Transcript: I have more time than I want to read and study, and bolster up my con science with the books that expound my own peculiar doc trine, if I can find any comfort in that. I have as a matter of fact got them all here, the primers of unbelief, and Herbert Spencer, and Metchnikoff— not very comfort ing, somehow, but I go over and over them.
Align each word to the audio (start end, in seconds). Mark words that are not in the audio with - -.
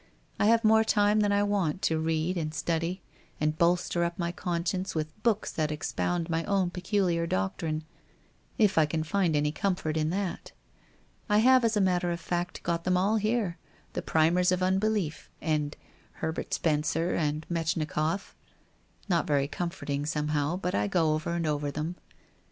I 0.39 0.45
have 0.47 0.63
more 0.63 0.83
time 0.83 1.19
than 1.19 1.31
I 1.31 1.43
want 1.43 1.83
to 1.83 1.99
read 1.99 2.35
and 2.35 2.55
study, 2.55 3.03
and 3.39 3.55
bolster 3.55 4.03
up 4.03 4.17
my 4.17 4.31
con 4.31 4.65
science 4.65 4.95
with 4.95 5.13
the 5.13 5.19
books 5.21 5.51
that 5.51 5.71
expound 5.71 6.27
my 6.27 6.43
own 6.45 6.71
peculiar 6.71 7.27
doc 7.27 7.57
trine, 7.57 7.83
if 8.57 8.79
I 8.79 8.87
can 8.87 9.03
find 9.03 9.35
any 9.35 9.51
comfort 9.51 9.95
in 9.97 10.09
that. 10.09 10.53
I 11.29 11.37
have 11.37 11.63
as 11.63 11.77
a 11.77 11.81
matter 11.81 12.09
of 12.09 12.19
fact 12.19 12.63
got 12.63 12.83
them 12.83 12.97
all 12.97 13.17
here, 13.17 13.59
the 13.93 14.01
primers 14.01 14.51
of 14.51 14.63
unbelief, 14.63 15.29
and 15.39 15.77
Herbert 16.13 16.51
Spencer, 16.55 17.13
and 17.13 17.45
Metchnikoff— 17.47 18.33
not 19.07 19.27
very 19.27 19.47
comfort 19.47 19.91
ing, 19.91 20.07
somehow, 20.07 20.55
but 20.57 20.73
I 20.73 20.87
go 20.87 21.13
over 21.13 21.29
and 21.35 21.45
over 21.45 21.69
them. 21.69 21.95